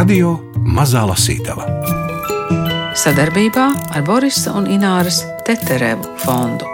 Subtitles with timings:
[0.00, 0.30] Radio
[0.64, 1.66] Mazā Lasītava
[2.96, 6.64] sadarbībā ar Borisa un Ināras Teterevu fondu.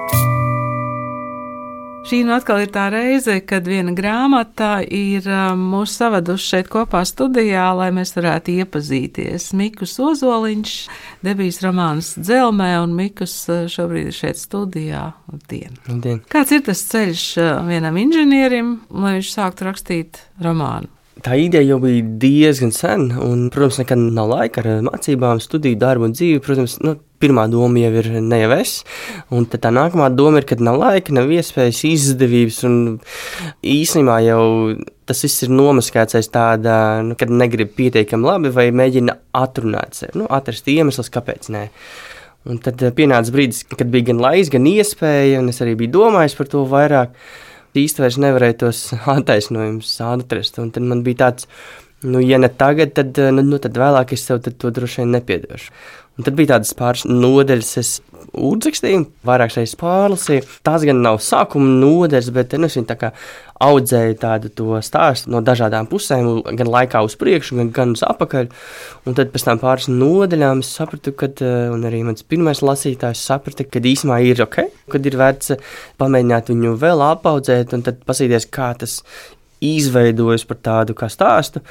[2.06, 7.02] Šī nu atkal ir tā reize, kad viena grāmata ir um, mūs savaduši šeit kopā
[7.02, 9.50] studijā, lai mēs varētu iepazīties.
[9.58, 10.78] Mikus Ozoliņš,
[11.26, 15.08] debijas romāns Dzelmē, un Mikus uh, šobrīd ir šeit studijā.
[15.50, 15.74] Dien.
[15.90, 16.22] Dien.
[16.30, 20.94] Kāds ir tas ceļš uh, vienam inženierim, lai viņš sāktu rakstīt romānu?
[21.24, 26.10] Tā ideja jau bija diezgan sen, un, protams, nekad nav laika ar mācībām, studiju, darbu
[26.10, 26.42] un dzīvi.
[26.44, 28.74] Protams, nu, pirmā doma jau ir ne jau es,
[29.32, 32.76] un tā nākamā doma ir, ka nav laika, nav iespējas, izdevības, un
[33.64, 34.42] īsnībā jau
[35.08, 40.20] tas viss ir nomaskēts aiz tāda, nu, kad negrib pietiekami labi vai mēģina atrunāt sevi,
[40.20, 41.66] nu, atrast iemeslus, kāpēc nē.
[42.46, 46.36] Un tad pienāca brīdis, kad bija gan laiks, gan iespēja, un es arī biju domājis
[46.38, 47.16] par to vairāk
[47.80, 48.82] īsti vairs nevarēju tos
[49.16, 50.60] attaisnojumus atrast.
[50.62, 51.50] Un tad man bija tāds,
[52.02, 55.72] nu, ja ne tagad, tad, nu, nu, tad vēlāk es sev to droši vien nepiedošu.
[56.16, 57.90] Un tad bija tādas pāris nodaļas, es
[58.36, 60.46] uzrakstīju, vairākas reizes pārlasīju.
[60.64, 63.10] Tās gan nav sākuma nodaļas, bet nu, es viņu
[63.66, 68.48] audzēju tādu stāstu no dažādām pusēm, gan laikā uz priekšu, gan, gan uz apakaļ.
[69.08, 73.64] Un tad pēc tam pāris nodaļām es sapratu, ka, eh, arī mans pirmais lasītājs saprata,
[73.64, 74.58] ka īsumā ir ok,
[74.92, 75.56] kad ir vērts
[76.00, 79.02] pamēģināt viņu vēl apaudzēt un tad pasīties, kā tas
[79.64, 81.62] izveidojas par tādu kā stāstu.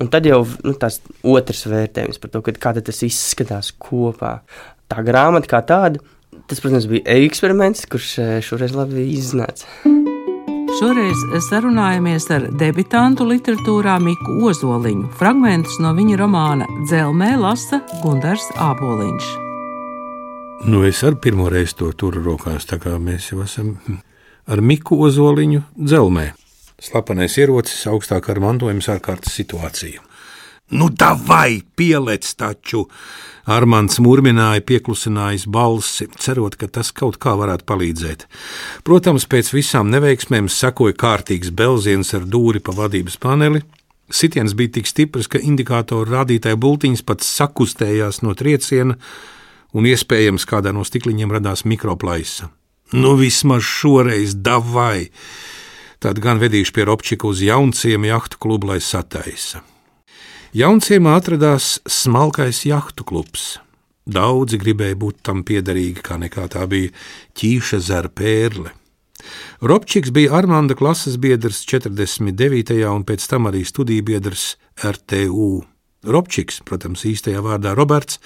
[0.00, 4.38] Un tad jau nu, tas otrs vērtējums par to, kā tas izskatās kopā.
[4.90, 6.00] Tā grāmata kā tāda,
[6.50, 9.68] tas, protams, bija eksperiments, kurš eh, šoreiz labi iznāca.
[10.78, 15.10] Šoreiz sarunājamies ar debitantu literatūrā Miku Ozoliņu.
[15.18, 19.30] Fragmentus no viņa romāna Dzelmē lasa Gundars Āboliņš.
[20.70, 23.74] Nu, es ar pirmo reizi to turu rokās, tā kā mēs jau esam
[24.50, 26.26] ar Miku Ozoliņu dzelmē.
[26.80, 30.00] Slapenais ierocis augstāk ar mantojuma ārkārtas situāciju.
[30.70, 32.84] Nu, tā vai pielec taču!
[33.50, 38.26] Armāns murmināja, pieklusinājis balsi, cerot, ka tas kaut kā varētu palīdzēt.
[38.86, 43.64] Protams, pēc visām neveiksmēm sekoja kārtīgs belziens ar dūri pa vadības paneli.
[44.10, 48.98] Sitiens bija tik stiprs, ka indikātoru rādītāja bultiņas pat sakustējās no trieciena,
[49.74, 52.52] un iespējams kādā no stikliņiem radās mikroplaisa.
[52.94, 55.10] Nu, vismaz šoreiz davai!
[56.00, 59.62] Tad gan vedīšu pie Robčika uz jaunciem jahtu klubu, lai sataisa.
[60.56, 63.60] Jaunciemā atradās smalkais jahtu klubs.
[64.10, 66.90] Daudzi gribēja būt tam piederīgi, kā nekā tā bija
[67.38, 68.72] ķīša zara pērle.
[69.60, 72.72] Robčiks bija Armānda klases biedrs 49.
[72.88, 75.60] un pēc tam arī studiju biedrs RTU.
[76.08, 78.18] Robčiks, protams, īstajā vārdā Roberts,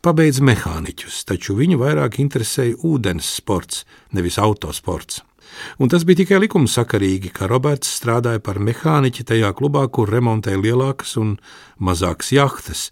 [0.00, 3.84] pabeidza mehāniķus, taču viņu vairāk interesēja ūdens sports,
[4.16, 5.20] nevis autosports.
[5.80, 11.16] Un tas bija tikai likumsakarīgi, ka Roberts strādāja par mehāniķi tajā klubā, kur remontēja lielākas
[11.20, 11.36] un
[11.78, 12.88] mazākas jahtas,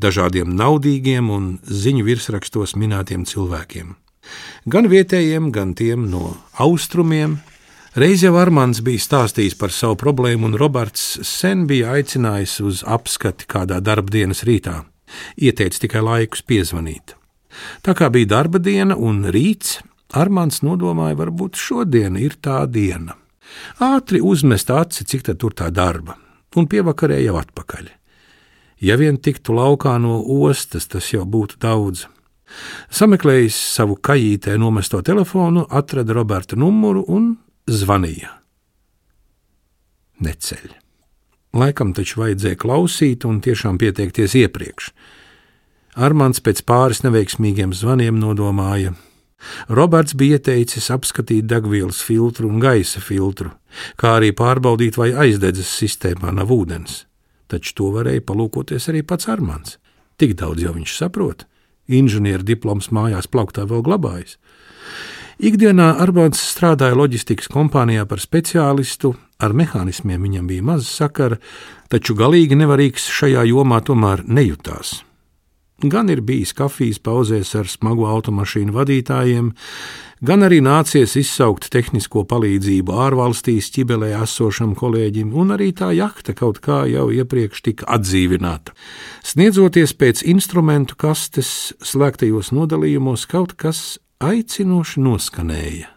[0.00, 3.94] dažādiem naudīgiem un ziņu virsrakstos minētiem cilvēkiem.
[4.66, 7.38] Gan vietējiem, gan tiem no austrumiem.
[7.96, 13.48] Reiz jau Armāns bija stāstījis par savu problēmu, un Roberts sen bija aicinājis uz apskati
[13.48, 14.82] kādā darbdienas rītā.
[15.40, 17.14] Ieteica tikai laikus piezvanīt.
[17.86, 19.78] Tā kā bija darba diena un rīts,
[20.14, 23.16] Armāns nodomāja, varbūt šodien ir tā diena.
[23.82, 26.16] Ātri uzmest aci, cik tur tā darba,
[26.56, 27.90] un pievakarē jau atpakaļ.
[28.80, 32.06] Ja vien tiktu laukā no ostas, tas jau būtu daudz.
[32.92, 37.32] Sameklējis savu kajītē nomesto telefonu, atrada Roberta numuru un
[37.66, 38.30] zvanīja.
[40.22, 40.76] Neceļ.
[41.56, 44.92] Laikam taču vajadzēja klausīt un tiešām pieteikties iepriekš.
[45.96, 48.92] Armāns pēc pāris neveiksmīgiem zvaniem nodomāja,
[49.68, 53.50] Roberts bija ieteicis apskatīt degvielas filtru un gaisa filtru,
[54.00, 57.04] kā arī pārbaudīt, vai aizdedzes sistēmā nav ūdens.
[57.46, 59.76] Taču to varēja palūkoties arī pats Armāns.
[60.18, 61.44] Tik daudz jau viņš saprot.
[61.86, 64.38] Inženieru diploms mājās plauktā vēl glabājas.
[65.36, 71.36] Ikdienā Arbāns strādāja loģistikas kompānijā par speciālistu, ar mehānismiem viņam bija maz sakara,
[71.92, 75.02] taču galīgi nevarīgs šajā jomā tomēr nejūtās.
[75.84, 79.50] Gan ir bijis kafijas pauzēs ar smagu automašīnu vadītājiem,
[80.24, 86.62] gan arī nācies izsaukt tehnisko palīdzību ārvalstīs ķibelē esošam kolēģim, un arī tā jahta kaut
[86.64, 88.72] kā jau iepriekš tika atdzīvināta.
[89.20, 95.92] Sniedzoties pēc instrumentu kastes slēgtajos nodalījumos, kaut kas aicinoši noskanēja.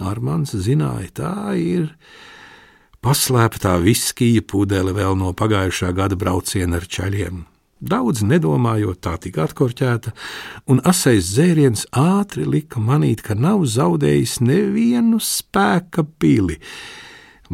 [0.00, 1.92] Armāns zināja, tā ir
[3.04, 7.44] paslēptā viskija pudele vēl no pagājušā gada brauciena ar ceļiem.
[7.78, 10.10] Daudz nedomājot, tā tika atkorķēta,
[10.66, 16.58] un asais dzēriens ātri lika manīt, ka nav zaudējis nevienu spēka pili.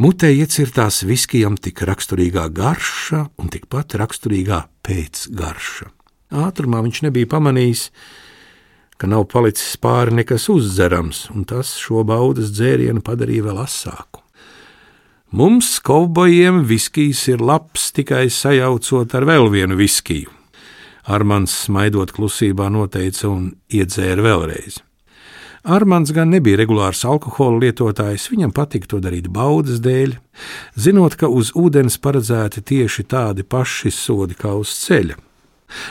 [0.00, 5.92] Mutē iecirtās viskijam tik raksturīgā garša un tikpat raksturīgā pēcgarša.
[6.34, 7.84] Ātrumā viņš nebija pamanījis,
[8.96, 14.23] ka nav palicis pāri nekas uzdzerams, un tas šo baudas dzērienu padarīja vēl asāku.
[15.34, 20.30] Mums, kovbojiem, viskijs ir labs tikai sajaucot ar vēl vienu viskiju.
[21.10, 24.76] Armāns smaidot klusībā noteica un iedzēra vēlreiz.
[25.66, 30.14] Armāns gan nebija regulārs alkohola lietotājs, viņam patika to darīt baudas dēļ,
[30.78, 35.18] zinot, ka uz ūdens paredzēti tieši tādi paši sodi kā uz ceļa.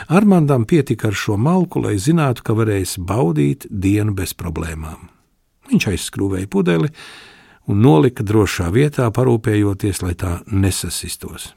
[0.08, 5.10] Armandam pietika ar šo malku, lai zinātu, ka varēs baudīt dienu bez problēmām.
[5.68, 6.88] Viņš aizskrūvēja pudeli,
[7.70, 11.52] un nolika drošā vietā, parūpējoties, lai tā nesasistos.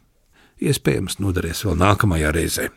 [0.64, 2.70] Iespējams, noderēs vēl nākamajā reizē.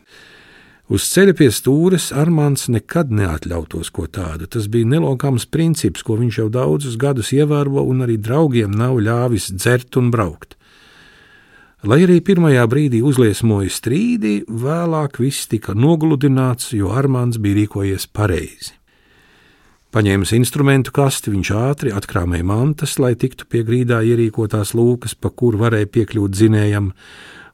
[0.91, 4.49] Uz ceļa pie stūres Armāns nekad neatļautos ko tādu.
[4.51, 9.53] Tas bija nelokāms princips, ko viņš jau daudzus gadus ievēro, un arī draugiem nav ļāvis
[9.55, 10.57] dzert un braukt.
[11.87, 18.75] Lai arī pirmajā brīdī uzliesmoja strīdi, vēlāk viss tika nogludināts, jo Armāns bija rīkojies pareizi.
[19.91, 25.57] Paņēmis instrumentu kasti, viņš ātri atkrāmēja mantas, lai tiktu pie grīdā ierīkotās lūkas, pa kur
[25.59, 26.93] varēja piekļūt dzinējam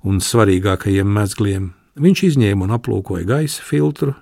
[0.05, 1.71] un svarīgākajiem mezgliem.
[1.97, 4.13] Viņš izņēma un aplūkoja gaisa filtru.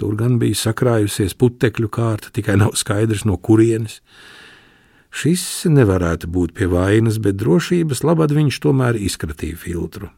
[0.00, 4.00] Tur gan bija sakrājusies putekļu kārta, tikai nav skaidrs, no kurienes.
[5.12, 10.08] Šis nevarētu būt pie vainas, bet drošības labad viņš tomēr izkratīja filtru.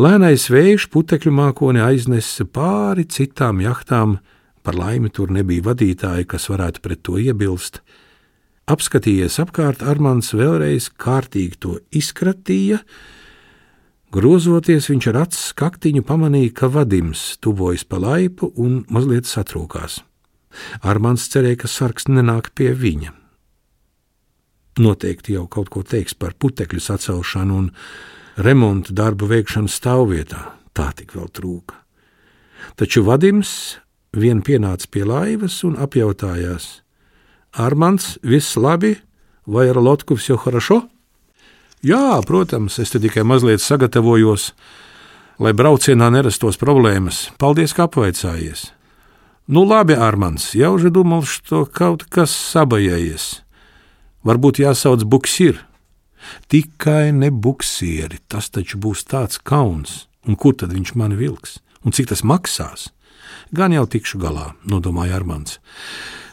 [0.00, 4.22] Lēnais vējš putekļu mākoni aiznesa pāri citām jahtām,
[4.62, 7.80] Par laimi tur nebija vadītāji, kas varētu pret to iebilst.
[8.70, 12.82] Apskatījies apkārt, Armāns vēlreiz kārtīgi to izkratīja.
[14.14, 20.02] Grozoties, viņš ar acu kaktiņu pamanīja, ka Vadims tuvojas pa laipu un mazliet satrūkās.
[20.82, 23.14] Armāns cerēja, ka sarks nenāk pie viņa.
[24.80, 27.70] Noteikti jau kaut ko teiks par putekļu sacelšanu un
[28.38, 30.42] remontu darbu veikšanu stāvvietā.
[30.74, 31.74] Tā tik vēl trūka.
[32.78, 33.80] Taču Vadims
[34.15, 36.81] vien pienāca pie laivas un apjautājās:
[37.55, 38.95] Armāns, viss labi,
[39.45, 40.81] vai ar Lotkovs jau harašo?
[41.85, 44.53] Jā, protams, es te tikai mazliet sagatavojos,
[45.39, 47.29] lai braucienā nerastos problēmas.
[47.37, 48.71] Paldies, ka apvaicājies.
[49.45, 53.45] Nu, labi, Armāns, jau že думал, что kaut kas sabajējies.
[54.25, 55.61] Varbūt jāsauc buksir.
[56.49, 61.93] Tikai ne buksieri, tas taču būs tāds kauns, un kur tad viņš mani vilks, un
[61.93, 62.89] cik tas maksās?
[63.50, 65.56] Gan jau tikšu galā, nodomāja Armāns.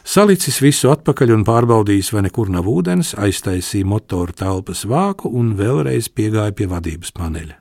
[0.06, 6.06] Salicis visu atpakaļ un pārbaudījis, vai nekur nav ūdens, aiztaisīja motoru telpas vāku un vēlreiz
[6.14, 7.58] piegāja pie vadības paneļa.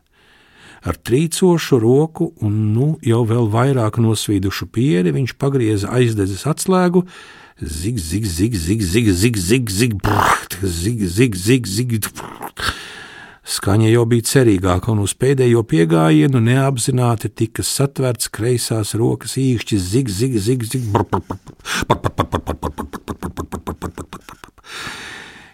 [0.88, 7.08] Ar trīcošu roku un nu jau vēl vairāk nosvīdušu pieri viņš pagrieza aizdedzes atslēgu,
[7.58, 12.70] zig, zig, zig, zig, zig, zig, zig, zig, brrrt, zig, zig, zig, zig, brrrt.
[13.48, 20.10] Skaņa jau bija cerīgāka, un uz pēdējo piegājienu neapzināti tika satverts kreisās rokas īkšķis, zig,
[20.12, 20.84] zig, zig, zig.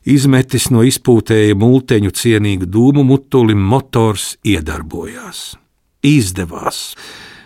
[0.04, 5.54] Izmetis no izpūtēja multeņu cienīgu dūmu mutulim, motors iedarbojās.
[6.04, 6.82] Izdevās!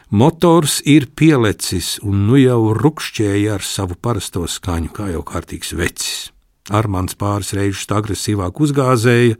[0.10, 6.30] Motors ir pielecis un nu jau rupšķēja ar savu parasto skaņu, kā jau kārtīgs vecis.
[6.72, 9.36] Armāns pāris reizes agresīvāk uzgāzēja,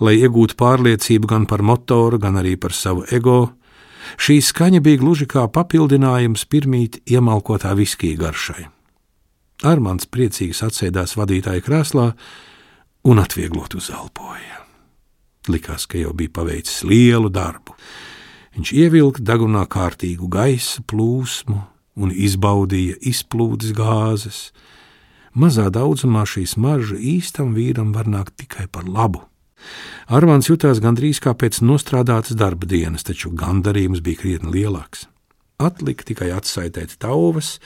[0.00, 3.52] lai iegūtu pārliecību gan par motoru, gan arī par savu ego.
[4.20, 8.68] Šī skaņa bija gluži kā papildinājums pirmīt iemalkotā viskija garšai.
[9.66, 12.10] Armāns priecīgs atsēdās vadītāja krēslā
[13.08, 14.60] un atvieglot uzelpoja.
[15.48, 17.76] Likās, ka jau bija paveicis lielu darbu.
[18.56, 21.58] Viņš ievilka dagunā kārtīgu gaisa plūsmu
[21.96, 24.50] un izbaudīja izplūdes gāzes.
[25.36, 29.22] Mazā daudzumā šī smarža īstam vīram var nākt tikai par labu.
[30.06, 35.06] Armāns jutās gandrīz kā pēc nostrādātas darba dienas, taču gandarījums bija krietni lielāks.
[35.56, 37.56] Atlika tikai atsaitēt tauvas,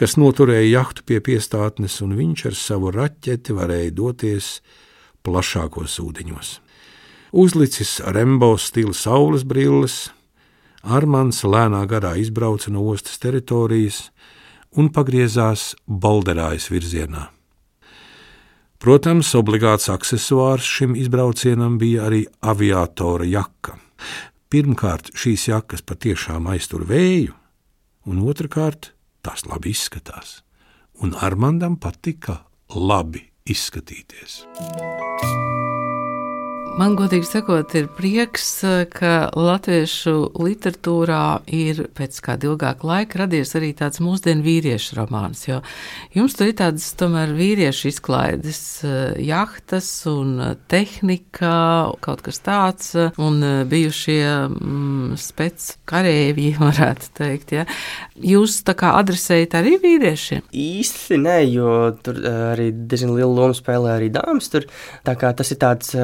[0.00, 4.58] kas noturēja jahtu pie piestātnes, un viņš ar savu raķeti varēja doties
[5.24, 6.58] plašākos ūdeņos.
[7.34, 10.08] Uzlicis Rembo stila saules brilles,
[10.84, 14.10] Armāns lēnā garā izbrauca no ostas teritorijas
[14.76, 17.33] un pagriezās Balderājas virzienā.
[18.84, 23.78] Protams, obligāts accessors šim izbraucienam bija arī aviatora jaka.
[24.52, 27.32] Pirmkārt, šīs jakas patiešām aiztur vēju,
[28.12, 28.90] un otrkārt,
[29.24, 30.42] tās labi izskatās.
[31.00, 32.42] Un Armandam patika
[32.76, 34.42] labi izskatīties.
[36.74, 38.48] Man, godīgi sakot, ir prieks,
[38.90, 45.44] ka latviešu literatūrā ir pēc kāda ilgāka laika radies arī tāds mūsdienu vīriešu romāns.
[45.46, 45.60] Jo
[46.16, 48.58] jums tur ir tādas tomēr vīriešu izklaides,
[49.22, 50.32] jahtas un
[50.66, 51.52] tehnika,
[52.02, 52.90] kaut kas tāds,
[53.22, 53.38] un
[53.70, 57.54] bijušie mm, spec karēvji, varētu teikt.
[57.54, 57.68] Ja?
[58.18, 60.42] Jūs tā kā adresējat arī vīriešiem?
[60.50, 62.18] Īsti nē, jo tur
[62.50, 64.50] arī diezgan lielu lomu spēlē arī dāmas.
[64.50, 64.66] Tur,
[65.06, 65.94] tā kā tas ir tāds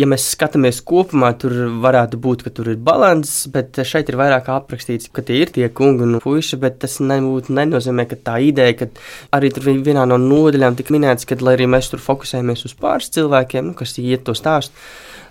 [0.00, 4.48] ja mēs skatāmies kopumā, tur varētu būt, ka tur ir līdzsvars, bet šeit ir vairāk
[4.52, 8.76] aprakstīts, ka tie ir tie kungi un puiši, bet tas nebūtu nenozīmē, ka tā ideja,
[8.80, 8.90] ka
[9.36, 13.12] arī tur vienā no nodaļām tika minēts, ka, lai arī mēs tur fokusējamies uz pāris
[13.14, 14.74] cilvēkiem, nu, kas iet to stāstu,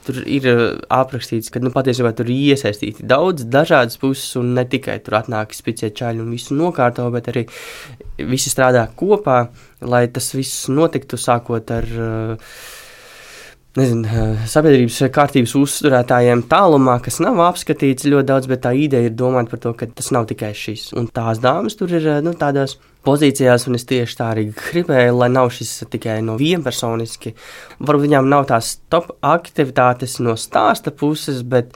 [0.08, 0.48] tur ir
[0.90, 5.54] aprakstīts, ka nu, patiesībā tur ir iesaistīti daudz dažādas puses, un ne tikai tur atnāk
[5.54, 7.46] spēcīgi čaļi un visu nokārto, bet arī
[8.30, 9.44] visi strādā kopā,
[9.86, 11.96] lai tas viss notiktu sākot ar.
[11.96, 12.54] Uh,
[13.80, 19.16] nezinu, eh, sabiedrības kārtības uzturētājiem tālumā, kas nav apskatīts ļoti daudz, bet tā ideja ir
[19.18, 20.92] domāt par to, ka tas nav tikai šis.
[21.00, 25.18] Un tās dāmas tur ir eh, nu, tādās pozīcijās, un es tieši tā arī gribēju,
[25.18, 27.34] lai nav šis tikai no vienpersoniski.
[27.80, 31.74] Varbūt viņām nav tās top aktivitātes no stāsta puses, bet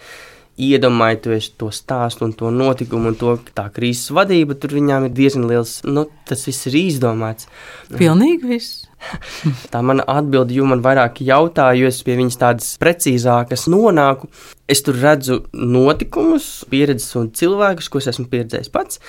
[0.61, 5.47] iedomājieties to stāstu un to notikumu, un to tā krīzes vadība, tur viņām ir diezgan
[5.49, 7.49] liels, nu, tas viss ir izdomāts.
[7.93, 8.83] Pilnīgi viss.
[9.73, 14.29] Tā mana atbilde, jo man vairāk jautāju, jo es pie viņas tādas precīzākas nonāku.
[14.69, 19.01] Es tur redzu notikumus, pieredzes un cilvēkus, ko es esmu pieredzējis pats,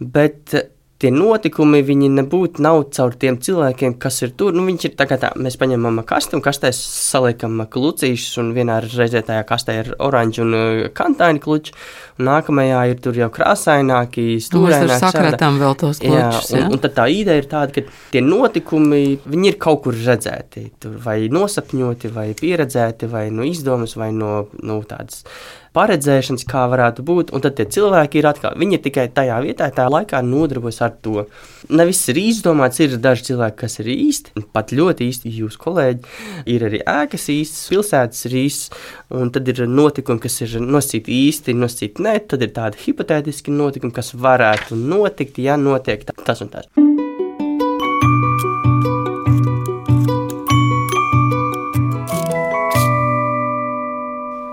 [0.00, 0.56] bet
[1.02, 4.54] tie notikumi, viņi nebūtu nav caur tiem cilvēkiem, kas ir tur.
[4.56, 8.78] Nu, viņš ir tā kā tā, mēs paņemam kastu un kastē saliekam klucīšus, un vienā
[8.84, 11.74] reizē tajā kastē ir oranži un uh, kantaini kluči,
[12.16, 14.92] un nākamajā ir tur jau krāsaināki, stūraināki.
[14.94, 16.50] Mēs sakratām vēl tos klučus.
[16.54, 16.70] Jā, un, ja?
[16.72, 20.96] un tad tā ideja ir tāda, ka tie notikumi, viņi ir kaut kur redzēti, tur
[21.04, 25.26] vai nosapņoti, vai pieredzēti, vai no izdomas, vai no, no tādas
[25.76, 29.68] paredzēšanas, kā varētu būt, un tad tie cilvēki ir atkal, viņi ir tikai tajā vietā,
[29.74, 31.26] tajā laikā nodarbojas ar to.
[31.68, 36.14] Ne viss ir izdomāts, ir daži cilvēki, kas ir īsti, pat ļoti īsti jūsu kolēģi,
[36.54, 38.84] ir arī ēkas īstas, pilsētas ir īstas,
[39.20, 43.94] un tad ir notikumi, kas ir nosacīti īsti, nosacīti nē, tad ir tādi hipotētiski notikumi,
[43.96, 46.70] kas varētu notikt, ja notiek tas un tas.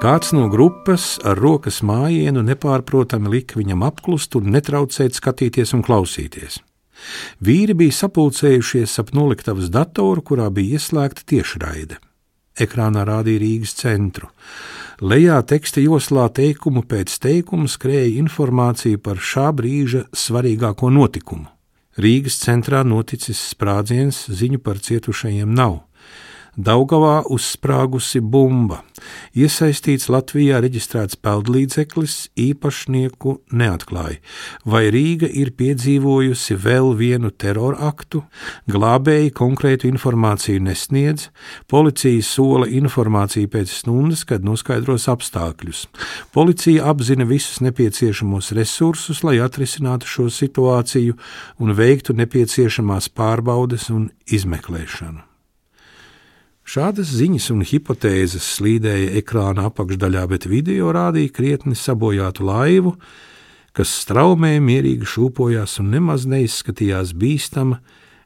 [0.04, 6.58] Kāds no grupas ar rokas mājienu nepārprotami lika viņam apklust un netraucēt skatīties un klausīties.
[7.40, 12.02] Vīri bija sapulcējušies ap noliktavas datoru, kurā bija ieslēgta tiešraide.
[12.60, 14.28] Ekrānā rādīja Rīgas centru.
[15.00, 21.48] Lejā teksta joslā teikumu pēc teikuma skrēja informācija par šā brīža svarīgāko notikumu.
[21.96, 25.80] Rīgas centrā noticis sprādziens, ziņu par cietušajiem nav.
[26.60, 28.84] Daugavā uzsprāgusi bumba,
[29.38, 34.20] iesaistīts Latvijā reģistrēts peldlīdzeklis, īpašnieku neatklāja,
[34.66, 38.24] vai Rīga ir piedzīvojusi vēl vienu teroraktu,
[38.70, 41.30] glābēji konkrētu informāciju nesniedz,
[41.72, 45.86] policija sola informāciju pēc stundas, kad noskaidros apstākļus.
[46.34, 51.20] Policija apzina visus nepieciešamos resursus, lai atrisinātu šo situāciju
[51.60, 55.33] un veiktu nepieciešamās pārbaudes un izmeklēšanu.
[56.64, 62.94] Šādas ziņas un hipotēzes slīdēja ekrāna apakšdaļā, bet video rādīja krietni sabojātu laivu,
[63.76, 67.82] kas straumē mierīgi šūpojās un nemaz neizskatījās bīstama,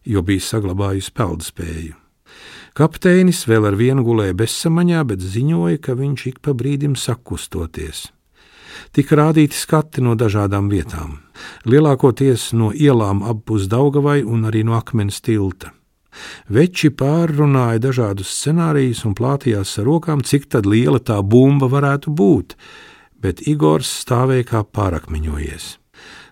[0.06, 1.96] jo bija saglabājusi peldspēju.
[2.77, 8.03] Kapteinis vēl ar vienu gulēja bezsamaņā, bet ziņoja, ka viņš ik pa brīdim sakustoties.
[8.94, 11.17] Tika rādīti skati no dažādām vietām,
[11.65, 15.74] lielākoties no ielām appus Daugavai un arī no akmens tilta.
[16.50, 22.55] Veči pārrunāja dažādus scenārijus un plātījās ar rokām, cik liela tā bumba varētu būt,
[23.21, 25.77] bet Igors stāvēja kā pārakmeņojies.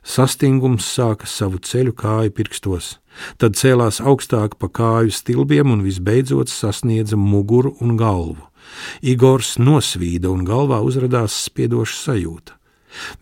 [0.06, 3.00] Sastingums sāka savu ceļu kāju pirkstos,
[3.42, 8.44] tad cēlās augstāk pa kāju stilbiem un visbeidzot sasniedza muguru un galvu.
[9.02, 12.55] Igors nosvīda un galvā uzrādījās spiedoša sajūta.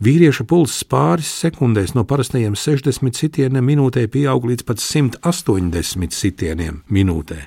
[0.04, 7.40] Vīrieša pulss pāris sekundēs no parastajiem 60 sitieniem minūtē pieaug līdz pat 180 sitieniem minūtē.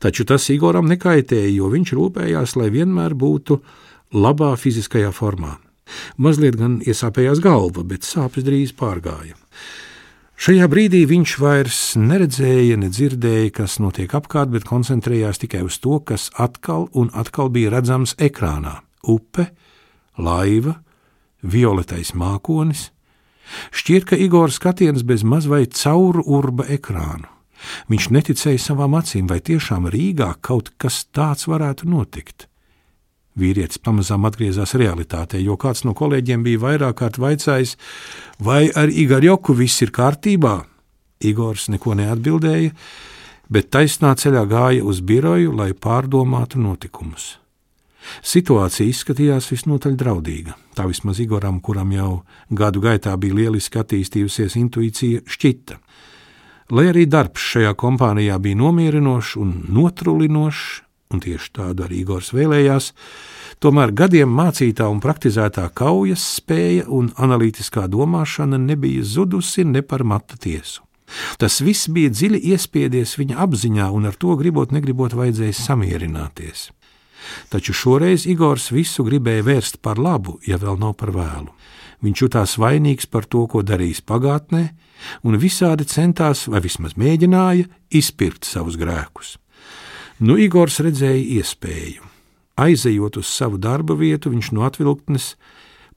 [0.00, 3.60] Taču tas Igoram nekaitēja, jo viņš rūpējās, lai vienmēr būtu
[4.16, 5.58] labā fiziskajā formā.
[6.16, 9.36] Mazliet gan iesāpējās galva, bet sāpes drīz pārgāja.
[10.34, 16.30] Šajā brīdī viņš vairs neredzēja, nedzirdēja, kas notiek apkārt, bet koncentrējās tikai uz to, kas
[16.40, 18.80] atkal un atkal bija redzams ekrānā-
[19.16, 19.46] upe,
[20.18, 20.80] laiva,
[21.44, 22.88] violetais mākonis,
[23.76, 27.28] šķiet, ka Igors skatiens bez maz vai cauru urba ekrānu.
[27.88, 32.48] Viņš neticēja savām acīm, vai tiešām Rīgā kaut kas tāds varētu notikt.
[33.34, 37.74] Vīrietis pamazām atgriezās realitātē, jo kāds no kolēģiem bija vairāk kārt vaicājis,
[38.38, 40.60] vai ar Igorjoku viss ir kārtībā.
[41.24, 42.74] Igors neko neatbildēja,
[43.50, 47.34] bet taisnā ceļā gāja uz biroju, lai pārdomātu notikumus.
[48.24, 50.56] Situācija izskatījās visnotaļ draudīga.
[50.76, 52.10] Tā vismaz Igoram, kuram jau
[52.50, 55.78] gadu gaitā bija lieliski attīstījusies intuīcija, šķita.
[56.74, 60.80] Lai arī darbs šajā kompānijā bija nomierinošs un notrulinošs,
[61.12, 62.90] un tieši tādu arī Igors vēlējās,
[63.62, 70.40] tomēr gadiem mācītā un praktizētā kaujas spēja un analītiskā domāšana nebija zudusi ne par mata
[70.40, 70.82] tiesu.
[71.38, 76.70] Tas viss bija dziļi iespiedies viņa apziņā, un ar to gribot, negribot, vajadzēja samierināties.
[77.52, 81.52] Taču šoreiz Igors visu gribēja vērst par labu, ja vēl nav par vēlu.
[82.04, 84.64] Viņš jutās vainīgs par to, ko darījis pagātnē,
[85.24, 89.38] un visādi centās, vai vismaz mēģināja, izpirkt savus grēkus.
[90.20, 92.04] Nu, Igors redzēja iespēju.
[92.60, 95.32] Aizejot uz savu darba vietu, viņš no atvilktnes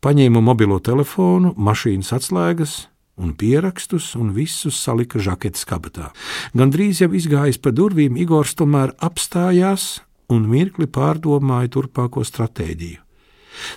[0.01, 2.77] paņēma mobilo telefonu, mašīnas atslēgas
[3.17, 6.11] un pierakstus, un visus salika žaketes kabatā.
[6.57, 9.97] Gan drīz jau izgājis pa durvīm, Igors tomēr apstājās
[10.33, 13.03] un mirkli pārdomāja turpmāko stratēģiju.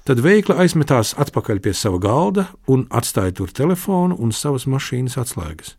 [0.05, 5.77] Tad veikli aizmetās atpakaļ pie sava galda un atstāja tur telefonu un savas mašīnas atslēgas.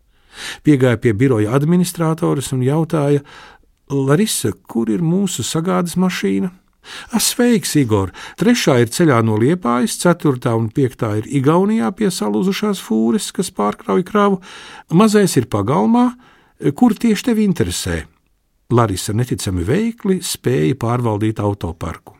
[0.64, 3.22] Piegāja pie biroja administratoras un jautāja,
[3.92, 6.48] Larisa, kur ir mūsu sagādas mašīna?
[7.20, 8.10] Sveiks, Igor!
[8.40, 14.02] Trešā ir ceļā no Liepājas, ceturtā un piektā ir Igaunijā pie salūzušās fūres, kas pārkrauj
[14.08, 14.40] kravu.
[14.90, 16.08] Mazais ir pagalmā,
[16.74, 18.02] kur tieši tevi interesē?
[18.72, 22.16] Larisa neticami veikli spēja pārvaldīt autoparku.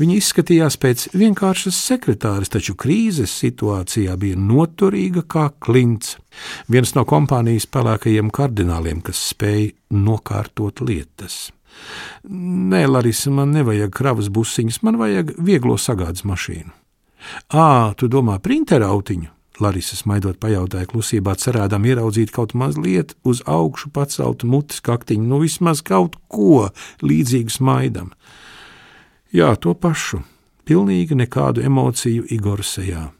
[0.00, 6.16] Viņa izskatījās pēc vienkāršas sekretāres, taču krīzes situācijā bija noturīga kā klints.
[6.72, 11.50] Viens no kompānijas pelēkajiem kardināliem, kas spēja nokārtot lietas.
[12.30, 16.72] Nē, Larisa, man nevajag kravas busiņas, man vajag vieglo sagādas mašīnu.
[17.52, 19.28] Ā, tu domā printerautiņu?
[19.60, 25.82] Larisa smaidot pajautāja klusībā, cerādam ieraudzīt kaut mazliet uz augšu paceltu mutes kaktiņu, nu vismaz
[25.86, 26.70] kaut ko
[27.04, 28.12] līdzīgu smaidam.
[29.30, 30.22] Jā, to pašu,
[30.66, 33.10] pilnīgi nekādu emociju Igor sejā.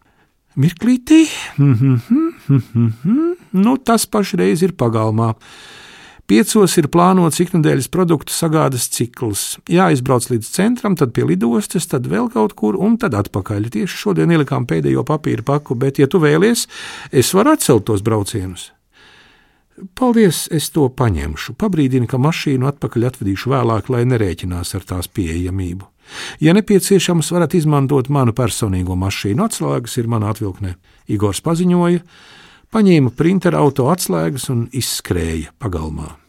[0.56, 2.00] Mirklītī, mm -hmm,
[2.48, 5.34] mm -hmm, nu tas pašreiz ir pagalmā.
[6.30, 9.56] Piecos ir plānots ikdienas produktu sagādas cikls.
[9.66, 13.66] Jāizbrauc līdz centram, tad pie lidostas, tad vēl kaut kur, un tad atpakaļ.
[13.74, 16.68] Tieši šodien ielikām pēdējo papīra paku, bet, ja tu vēlies,
[17.10, 18.68] es varu atcelt tos braucienus.
[19.98, 21.56] Paldies, es to paņemšu.
[21.58, 25.90] Pabrīdinu, ka mašīnu atpakaļ atvedīšu vēlāk, lai nerēķinās ar tās pieejamību.
[26.46, 29.50] Ja nepieciešams, varat izmantot manu personīgo mašīnu.
[29.50, 30.76] Atslēgas ir manā atvilknē.
[31.10, 32.06] Igors paziņoja,
[32.70, 36.19] paņēma printera auto atslēgas un izskrēja pagalmā.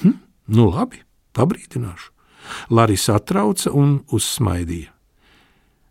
[0.00, 0.16] Hm,
[0.56, 1.02] nu labi,
[1.36, 2.10] pabrīdināšu.
[2.72, 4.94] Larisa atrauca un uzsmaidīja.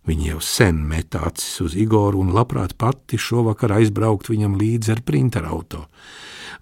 [0.10, 5.04] Viņa jau sen met acis uz Igoru un labprāt pati šovakar aizbraukt viņam līdzi ar
[5.06, 5.84] printerauto.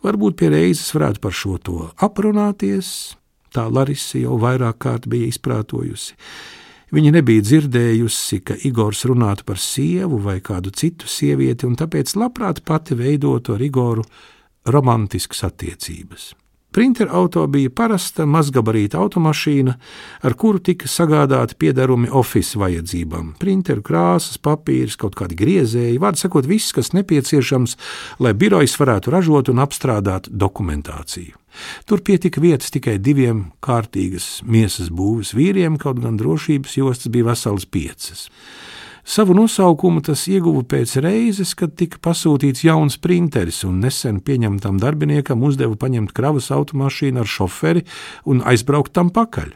[0.04, 3.16] Varbūt pie reizes varētu par šo to aprunāties,
[3.56, 6.18] tā Larisa jau vairāk kārt bija izprātojusi.
[6.92, 12.62] Viņa nebija dzirdējusi, ka Igors runātu par sievu vai kādu citu sievieti, un tāpēc labprāt
[12.68, 14.06] pati veidotu ar Igoru
[14.68, 16.30] romantiskas attiecības.
[16.72, 19.74] Printer auto bija parasta mazgabarīta automašīna,
[20.28, 23.34] ar kuru tika sagādāti piederumi oficiālajām vajadzībām.
[23.42, 27.78] Printeru krāsas, papīrs, kaut kādi griezēji, vārds sakot, viss, kas nepieciešams,
[28.24, 31.38] lai birojs varētu ražot un apstrādāt dokumentāciju.
[31.90, 37.66] Tur pietika vietas tikai diviem kārtīgas miesas būves vīriem, kaut gan drošības jostas bija veselas
[37.66, 38.28] piecas.
[39.08, 45.46] Savu nosaukumu tas ieguva pēc reizes, kad tika pasūtīts jauns printeris, un nesen pieņemtam darbiniekam
[45.48, 47.86] uzdeva paņemt kravas automašīnu ar šoferi
[48.28, 49.54] un aizbraukt tam pakaļ.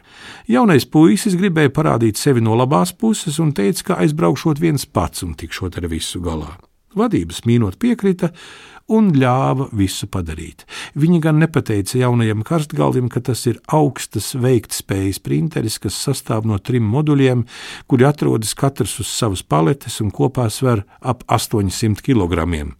[0.48, 5.36] Jaunais puisis gribēja parādīt sevi no labās puses un teica, ka aizbraukšot viens pats un
[5.36, 6.54] tikšot ar visu galā.
[6.96, 8.32] Vadības mīnot piekrita,
[8.90, 10.66] un ļāva visu padarīt.
[10.98, 16.86] Viņi gan nepateica jaunajam karstgaldim, ka tas ir augstas veiktspējas printeris, kas sastāv no trim
[16.90, 17.46] moduļiem,
[17.86, 22.72] kuri atrodas katrs uz savas paletes un kopā sver ap 800 kg.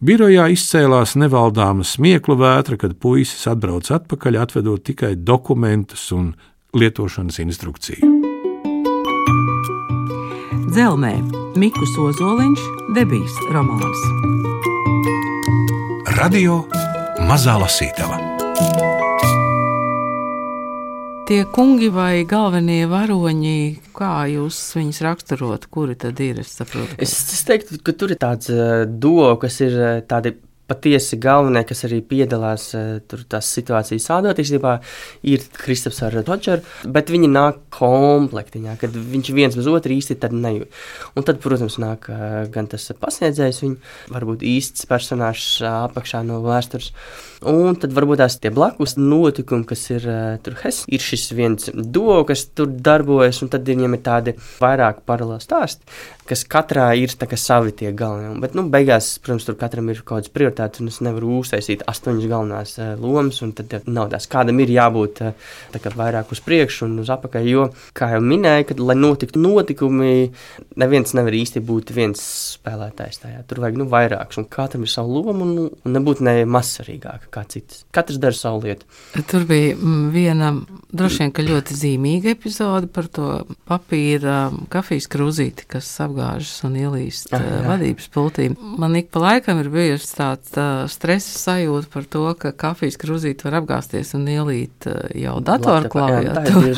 [0.00, 6.32] Birojā izcēlās nevaldāma smieklu vētra, kad puisis atbrauc atpakaļ, atvedot tikai dokumentus un
[6.72, 8.08] lietošanas instrukciju.
[10.70, 11.16] Dzelmē
[11.58, 14.69] Mikls Ozoliņš debijas romāns.
[16.20, 16.66] Radio
[17.24, 18.18] Mazā Lasītava.
[21.30, 23.54] Tie kungi vai galvenie varoņi,
[23.96, 26.42] kā jūs viņus raksturot, kuri tad ir?
[26.44, 30.34] Es, saprotu, es, es teiktu, ka tur ir tāds uh, duo, kas ir uh, tādi
[30.70, 32.70] patiesi galvenie, kas arī piedalās
[33.10, 34.76] tur tās situācijas sādotīstībā,
[35.26, 40.34] ir Kristaps ar Rodžeru, bet viņi nāk komplektiņā, kad viņš viens bez otra īsti tad
[40.36, 40.78] nejūt.
[41.18, 42.06] Un tad, protams, nāk
[42.54, 46.92] gan tas pasniedzējs, viņa varbūt īsts personāžs apakšā no vēstures,
[47.50, 50.06] un tad varbūt tās tie blakus notikumi, kas ir
[50.44, 55.02] tur Hes, ir šis viens duo, kas tur darbojas, un tad viņiem ir tādi vairāk
[55.08, 55.86] paralēli stāsti,
[56.30, 58.36] kas katrā ir savi tie galvenie.
[58.42, 62.28] Bet, nu, beigās, protams, tur katram ir kaut kādas prioritātes, un es nevaru uztaisīt astoņas
[62.28, 65.32] galvenās uh, lomas, un tad nav tās, kādam ir jābūt uh,
[65.96, 67.48] vairāk uz priekšu un uz apakaļ.
[67.48, 70.30] Jo, kā jau minēju, kad, lai notiktu notikumi,
[70.76, 72.20] neviens nevar īsti būt viens
[72.56, 73.42] spēlētājs tajā.
[73.48, 77.44] Tur vajag nu, vairākus, un katram ir sava loma, un, un nebūt ne mazsvarīgāka kā
[77.50, 77.84] cits.
[77.94, 78.88] Katrs dara savu lietu.
[79.30, 80.52] Tur bija mm, viena
[80.92, 83.30] droši vien ļoti zīmīga epizode par to
[83.68, 87.60] papīra kafijas krūzīti, kas apgāžas un ielīst ah, jā.
[87.66, 88.50] vadības pultī.
[88.60, 93.46] Man ik pa laikam ir bijusi tāds tā, stresa sajūta par to, ka kafijas krūzīti
[93.46, 96.34] var apgāzties un ielīt jau datorklāvjā.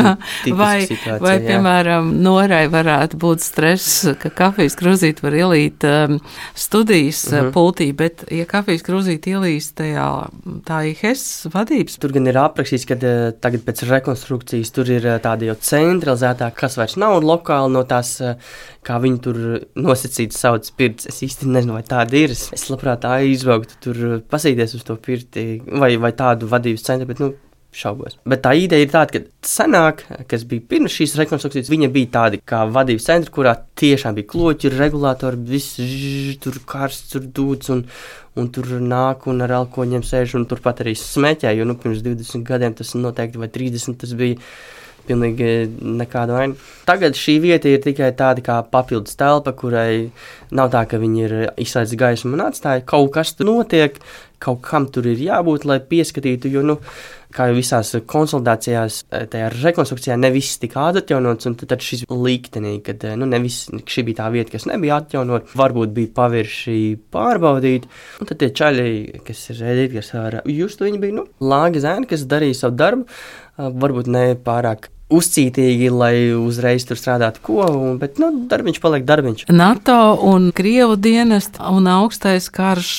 [0.62, 0.76] vai,
[1.22, 6.18] vai, piemēram, Norai varētu būt stress, ka kafijas krūzīti var ielīt um,
[6.54, 7.46] studijas uh mhm.
[7.46, 7.52] -huh.
[7.54, 10.08] pultī, bet, ja kafijas krūzīti ielīst tajā,
[10.68, 11.98] tā IHS vadības.
[12.02, 16.50] Tur gan ir aprakstīts, ka uh, tagad pēc rekonstrukcijas tur ir uh, tāda jau centralizētā,
[16.54, 18.37] kas vairs nav lokāli no tās, uh,
[18.82, 19.37] kā viņi tur
[19.78, 21.06] nosacīti sauc pirts.
[21.06, 22.35] Es īsti nezinu, vai tāda ir.
[22.35, 23.04] Es labprāt
[23.62, 27.33] aizbrauktu tur pasīties uz to pirti vai, vai tādu vadības centru, bet, nu,
[27.72, 28.18] šaubos.
[28.29, 32.40] Bet tā ideja ir tāda, ka senāk, kas bija pirms šīs rekonstrukcijas, viņa bija tāda
[32.44, 37.87] kā vadības centra, kurā tiešām bija kloķi, regulātori, viss ž, tur karsts, tur dūds un,
[38.37, 42.44] un tur nāk un ar alkoņiem sēž un turpat arī smēķē, jo nu, pirms 20
[42.48, 44.40] gadiem tas noteikti vai 30 tas bija
[45.08, 45.52] pilnīgi
[46.00, 46.58] nekāda vaina.
[46.88, 50.10] Tagad šī vieta ir tikai tāda kā papildus telpa, kurai
[50.54, 52.84] nav tā, ka viņi ir izslēdz gaismu un atstāja.
[52.88, 53.98] Kaut kas tur notiek,
[54.42, 56.78] kaut kam tur ir jābūt, lai pieskatītu, jo, nu,
[57.34, 63.04] kā jau visās konsultācijās, tajā rekonstrukcijā ne viss tika atjaunots, un tad šis līktenī, kad,
[63.18, 66.78] nu, nevis šī bija tā vieta, kas nebija atjaunot, varbūt bija pavirši
[67.14, 67.88] pārbaudīt,
[68.20, 68.88] un tad tie čaļi,
[69.26, 73.06] kas ir Edita, kas ar justu, viņi bija, nu, lāga zēni, kas darīja savu darbu,
[73.58, 79.48] varbūt ne pārāk uzcītīgi, lai uzreiz tur strādātu ko, un, bet nu, darbiņš paliek darbiņš.
[79.52, 82.94] NATO un Krievu dienests un augstais karš.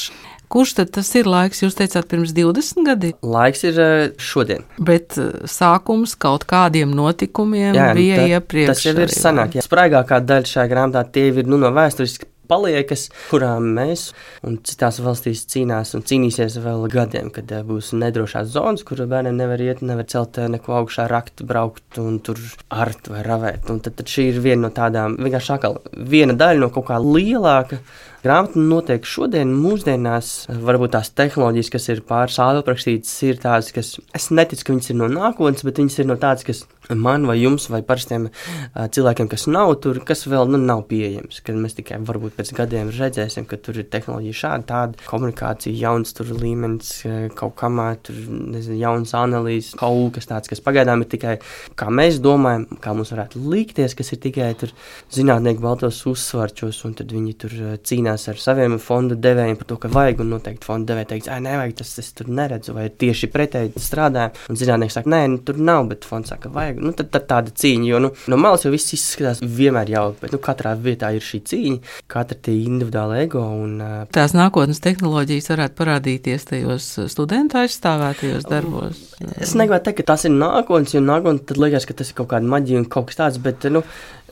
[0.53, 1.63] Kurš tad tas ir laiks?
[1.63, 3.15] Jūs teicāt, pirms 20 gadiem?
[3.25, 3.79] Laiks ir
[4.21, 4.67] šodien.
[4.77, 5.17] Bet
[5.49, 8.69] sākums kaut kādiem notikumiem jā, bija tā, iepriekš.
[8.69, 9.57] Tas jau ir senāk.
[9.65, 14.09] Spraigākā daļa šajā grāmatā tie ir nu, no vēsturiski paliekas, kurām mēs
[14.45, 19.37] un citās valstīs cīnās un cīnīsies vēl gadiem, kad eh, būs nedrošās zonas, kur bērniem
[19.39, 23.69] nevar iet, nevar celt eh, neko augšā, rakt, braukt un tur art vai ravēt.
[23.73, 26.99] Un tad, tad šī ir viena no tādām vienkārši atkal viena daļa no kaut kā
[27.01, 27.79] lielāka
[28.23, 34.29] Grāmata notiek šodien, mūsdienās, varbūt tās tehnoloģijas, kas ir pāris aprakstītas, ir tādas, kas es
[34.31, 37.69] neticu, ka viņas ir no nākotnes, bet viņas ir no tādas, kas man vai jums
[37.71, 41.41] vai parastiem uh, cilvēkiem, kas nav tur, kas vēl nu, nav pieejams.
[41.45, 46.15] Kad mēs tikai varbūt pēc gadiem redzēsim, ka tur ir tehnoloģija šāda, tāda komunikācija, jauns
[46.17, 46.91] tur līmenis,
[47.37, 51.37] kaut kamā tur nezinu, jauns analīzes, kaut kas tāds, kas pagaidām ir tikai
[51.79, 54.73] kā mēs domājam, kā mums varētu likties, kas ir tikai tur
[55.13, 59.91] zinātnieki baltos uzsvarčos, un tad viņi tur cīnās ar saviem fondu devējiem par to, ka
[59.93, 63.83] vajag, un noteikti fondu devēji teiks, ah, nevajag, tas es tur neredzu, vai tieši pretēji
[63.83, 64.33] strādāja.
[64.51, 66.72] Un zinātnieks saka, nē, nu, tur nav, bet fonds saka, vajag.
[66.79, 70.36] Nu, tad, tad tāda cīņa, jo nu, no malas jau viss izskatās vienmēr jauki, bet
[70.36, 73.43] nu, katrā vietā ir šī cīņa, katra tie individuāli ego.
[73.63, 79.03] Un, uh, Tās nākotnes tehnoloģijas varētu parādīties tajos studentu aizstāvētajos darbos.
[79.38, 82.31] Es negribētu teikt, ka tas ir nākotnes, jo nākotnē tad liekas, ka tas ir kaut
[82.33, 83.83] kāda maģija un kaut kas tāds, bet nu,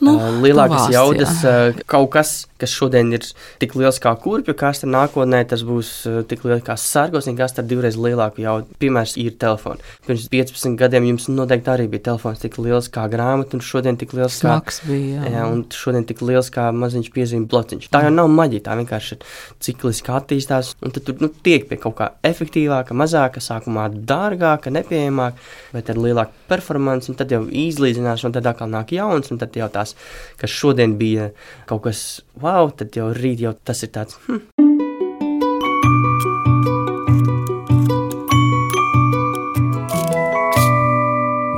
[0.02, 1.84] nu, lielākas tuvās, jaudas, jā.
[1.90, 3.24] kaut kas, kas šodien ir
[3.62, 5.92] tik liels kā kurpju kaste, nākotnē tas būs
[6.30, 8.68] tik liels kā sargos, un kas ar divreiz lielāku jaudu.
[8.82, 9.82] Piemērs ir telefons.
[10.06, 14.14] Pirms 15 gadiem jums noteikti arī bija telefons tik liels kā grāmata, un šodien tik
[14.18, 15.22] liels kā Smaks bija.
[15.22, 15.32] Jā.
[15.36, 17.88] jā, un šodien tik liels kā maziņš piezīmju blociņš.
[17.92, 19.26] Tā jau nav maģija, tā vienkārši ir
[19.62, 25.38] cikliski attīstās, un tad tur nu, tiek pie kaut kā efektīvāka, mazāka, sākumā dārgāka, nepieejamāka,
[25.74, 29.56] bet ar lielāku performanci, un tad jau izlīdzinās, un tad atkal nāk jauns, un tad
[29.56, 31.30] jau tās kas, kas šodien bija
[31.66, 34.18] kaut kas wow, tad jau rīt jau tas ir tāds.
[34.26, 34.40] Hm.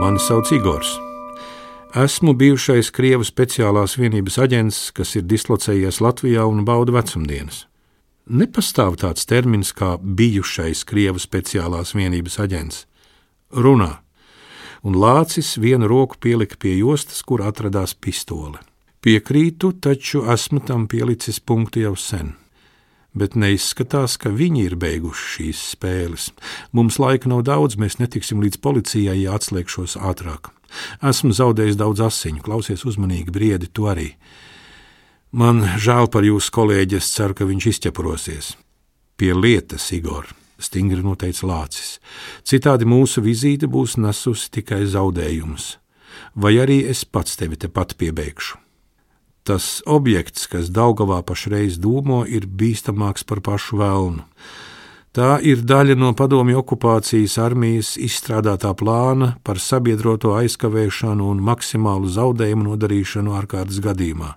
[0.01, 0.99] Mani sauc Igors.
[1.95, 7.67] Esmu bijušais Krievijas speciālās vienības aģents, kas ir dislocējies Latvijā un bauda vecumdienas.
[8.27, 12.87] Nepastāv tāds termins kā bijušais Krievijas speciālās vienības aģents.
[13.55, 14.04] Runā,
[14.85, 18.61] un lācis vienu roku pielika pie jostas, kur atradās pistole.
[19.05, 22.35] Piekrītu, taču esmu tam pielicis punktu jau sen.
[23.15, 26.29] bet neizskatās, ka viņi ir beiguši šīs spēles.
[26.75, 30.51] Mums laika nav daudz, mēs netiksim līdz policijai, ja atslēgšos ātrāk.
[30.99, 34.17] Esmu zaudējis daudz asiņu, klausies uzmanīgi, briedi, tu arī.
[35.31, 38.55] Man žēl par jūsu kolēģi, es ceru, ka viņš izķeprosies.
[39.19, 40.27] Pie lietas, Igor,
[40.59, 41.99] stingri noteica Lācis.
[42.47, 45.79] Citādi mūsu vizīte būs nesusi tikai zaudējumus.
[46.35, 48.61] Vai arī es pats tevi tepat piebeigšu.
[49.45, 54.25] Tas objekts, kas Daugavā pašreiz dūmo, ir bīstamāks par pašu vēlnu.
[55.15, 62.71] Tā ir daļa no padomju okupācijas armijas izstrādātā plāna par sabiedroto aizkavēšanu un maksimālu zaudējumu
[62.71, 64.33] nodarīšanu ārkārtas gadījumā.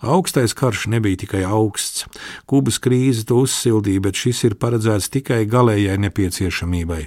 [0.00, 2.06] Augstais karš nebija tikai augsts.
[2.48, 7.02] Kubas krīze to uzsildīja, bet šis ir paredzēts tikai galējai nepieciešamībai.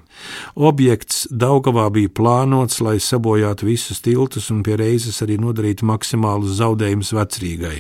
[0.70, 7.16] Objekts Daugavā bija plānots, lai sabojātu visus tiltus un pie reizes arī nodarītu maksimālus zaudējumus
[7.18, 7.80] vecrīgai.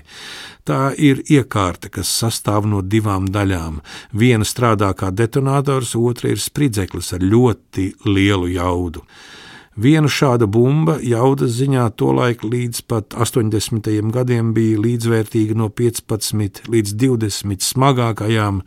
[0.65, 3.81] Tā ir iekārta, kas sastāv no divām daļām.
[4.17, 9.05] Viena strādā kā detonators, otra ir spridzeklis ar ļoti lielu jaudu.
[9.75, 13.87] Viena šāda bumba jaudas ziņā tolaik līdz pat 80.
[14.13, 18.61] gadiem bija līdzvērtīga no 15 līdz 20 smagākajām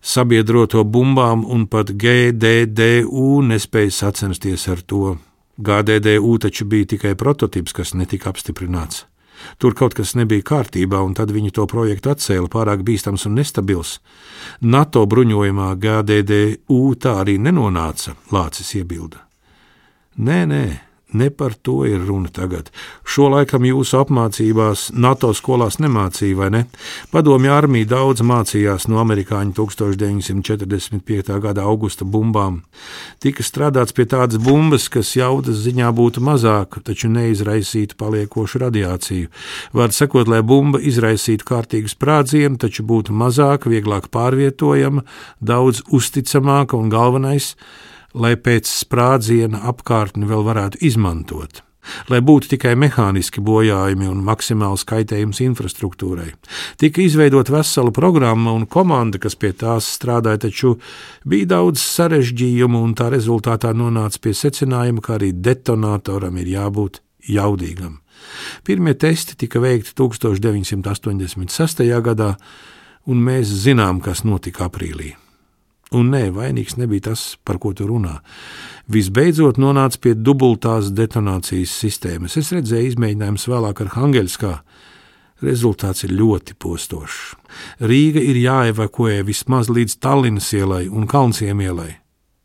[0.00, 5.16] sabiedroto bumbām, un pat GDDU nespēja sacensties ar to.
[5.60, 9.04] GDDU taču bija tikai prototyps, kas netika apstiprināts.
[9.60, 13.98] Tur kaut kas nebija kārtībā, un tad viņi to projektu atcēla pārāk bīstams un nestabils.
[14.62, 19.23] NATO bruņojumā GDDU tā arī nenonāca, Lācis iebilda.
[20.14, 20.64] Nē, nē,
[21.18, 22.68] ne par to ir runa tagad.
[23.02, 26.60] Šo laikam jūsu apmācībās NATO skolās nemācīja, vai ne?
[27.10, 31.32] Padomju armija daudz mācījās no amerikāņu 1945.
[31.42, 32.60] gada augusta bumbām.
[33.18, 39.32] Tika strādāts pie tādas bumbas, kas jaudas ziņā būtu mazāka, taču neizraisītu paliekošu radiāciju.
[39.74, 45.02] Var sakot, lai bumba izraisītu kārtīgu sprādzienu, taču būtu mazāka, vieglāk pārvietojama,
[45.42, 47.56] daudz uzticamāka un galvenais-
[48.14, 51.62] lai pēc sprādziena apkārtni vēl varētu izmantot,
[52.08, 56.30] lai būtu tikai mehāniski bojājumi un maksimāls kaitējums infrastruktūrai.
[56.80, 60.76] Tika izveidota vesela programma un komanda, kas pie tās strādāja, taču
[61.28, 67.98] bija daudz sarežģījumu, un tā rezultātā nonāca pie secinājuma, ka arī detonatoram ir jābūt jaudīgam.
[68.64, 71.84] Pirmie testi tika veikti 1986.
[72.04, 72.34] gadā,
[73.10, 75.12] un mēs zinām, kas notika aprīlī.
[75.94, 78.18] Un nē, vainīgs nebija tas, par ko tu runā.
[78.90, 82.36] Visbeidzot, nonāca pie dubultās detonācijas sistēmas.
[82.40, 84.54] Es redzēju izmēģinājumus vēlāk ar Hangelskā.
[85.44, 87.34] Rezultāts ir ļoti postošs.
[87.84, 91.92] Rīga ir jāevakuē vismaz līdz Tallinas ielai un Kalnsiem ielai.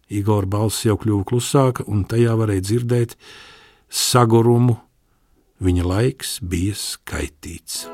[0.09, 3.15] Igor balss jau kļuva klusāka, un tajā varēja dzirdēt
[3.89, 4.79] sagurumu.
[5.59, 7.85] Viņa laiks bija skaitīts.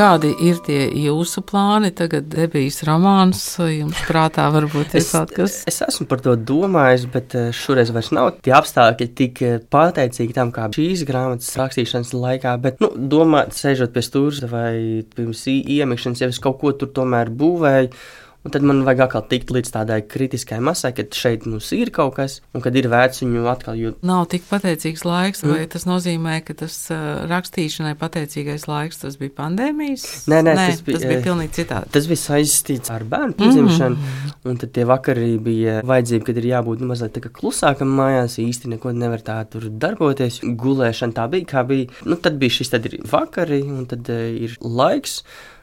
[0.00, 1.90] Kādi ir tie jūsu plāni?
[1.92, 5.58] Tagad debijas romāns, jums prātā varbūt ir kaut kas.
[5.68, 10.38] es esmu par to domājis, bet eh, šoreiz vairs nav tie apstākļi tik eh, pateicīgi
[10.38, 12.56] tam, kā šīs grāmatas rakstīšanas laikā.
[12.64, 14.72] Bet, nu, domāt, sēžot pie stūra vai
[15.12, 17.92] pirms iemikšanas, ja es kaut ko tur tomēr būvēju.
[18.40, 22.14] Un tad man vajag atkal tikt līdz tādai kritiskai masai, kad šeit mums ir kaut
[22.16, 23.98] kas, un kad ir vērts viņu atkal jūt.
[24.06, 25.52] Nav tik pateicīgs laiks, Mm.
[25.52, 30.06] vai tas nozīmē, ka tas uh, rakstīšanai pateicīgais laiks tas bija pandēmijas?
[30.32, 31.92] Nē, nē, nē tas bija, tas bija pilnīgi citādi.
[31.92, 34.32] Tas viss saistīts ar bērnu piedzimšanu, mm.
[34.48, 38.40] un tad tie vakari bija vajadzība, kad ir jābūt nu, mazliet tā kā klusākam mājās,
[38.40, 40.40] īsti neko nevar tā tur darboties.
[40.40, 41.92] Gulēšana tā bija, kā bija.
[42.08, 45.20] Nu, tad bija šis tad ir vakari, un tad uh, ir laiks.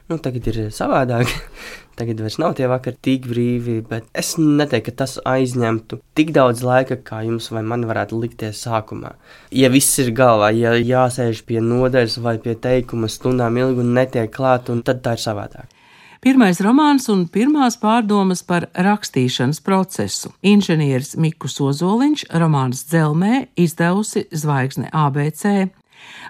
[0.08, 1.28] Nu, tagad ir savādāk.
[1.98, 6.62] Tagad vairs nav tie vakari tik brīvi, bet es neteiktu, ka tas aizņemtu tik daudz
[6.62, 9.16] laika, kā jums vai man varētu likties sākumā.
[9.50, 14.30] Ja viss ir galvā, ja jāsēž pie nodaļas vai pie teikuma stundām ilgi un netiek
[14.30, 15.74] klāt, un tad tā ir savādāk.
[16.22, 20.32] Pirmais romāns un pirmās pārdomas par rakstīšanas procesu.
[20.42, 25.68] Inženieris Mikus Ozoliņš romāns Dzelmē izdevusi Zvaigzne ABC.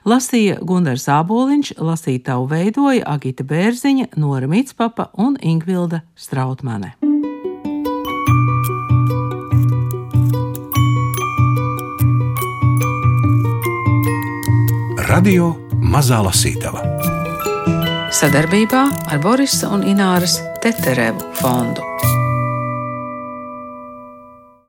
[0.08, 6.94] Lasīja Gunārs Āboliņš, lasītāju veidoja Agita Bērziņa, Nora Mitspapa un Ingvilda Strautmane.
[15.08, 16.84] Radio Mazā Lasītava.
[18.12, 21.84] Sadarbībā ar Borisa un Ināras Teterevu fondu.